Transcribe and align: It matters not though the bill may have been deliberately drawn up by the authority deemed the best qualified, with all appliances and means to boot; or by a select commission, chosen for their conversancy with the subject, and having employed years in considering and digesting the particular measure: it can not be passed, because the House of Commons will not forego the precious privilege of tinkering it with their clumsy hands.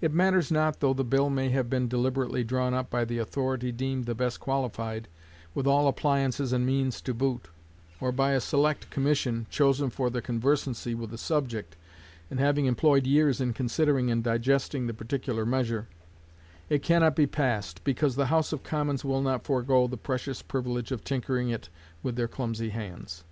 It 0.00 0.14
matters 0.14 0.52
not 0.52 0.78
though 0.78 0.94
the 0.94 1.02
bill 1.02 1.30
may 1.30 1.48
have 1.48 1.68
been 1.68 1.88
deliberately 1.88 2.44
drawn 2.44 2.74
up 2.74 2.90
by 2.90 3.04
the 3.04 3.18
authority 3.18 3.72
deemed 3.72 4.04
the 4.06 4.14
best 4.14 4.38
qualified, 4.38 5.08
with 5.52 5.66
all 5.66 5.88
appliances 5.88 6.52
and 6.52 6.64
means 6.64 7.00
to 7.00 7.12
boot; 7.12 7.48
or 8.00 8.12
by 8.12 8.34
a 8.34 8.40
select 8.40 8.88
commission, 8.88 9.48
chosen 9.50 9.90
for 9.90 10.10
their 10.10 10.22
conversancy 10.22 10.94
with 10.94 11.10
the 11.10 11.18
subject, 11.18 11.74
and 12.30 12.38
having 12.38 12.66
employed 12.66 13.04
years 13.04 13.40
in 13.40 13.52
considering 13.52 14.12
and 14.12 14.22
digesting 14.22 14.86
the 14.86 14.94
particular 14.94 15.44
measure: 15.44 15.88
it 16.68 16.84
can 16.84 17.00
not 17.00 17.16
be 17.16 17.26
passed, 17.26 17.82
because 17.82 18.14
the 18.14 18.26
House 18.26 18.52
of 18.52 18.62
Commons 18.62 19.04
will 19.04 19.22
not 19.22 19.42
forego 19.42 19.88
the 19.88 19.96
precious 19.96 20.40
privilege 20.40 20.92
of 20.92 21.02
tinkering 21.02 21.48
it 21.50 21.68
with 22.00 22.14
their 22.14 22.28
clumsy 22.28 22.68
hands. 22.68 23.24